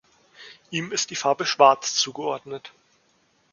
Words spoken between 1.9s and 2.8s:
zugeordnet.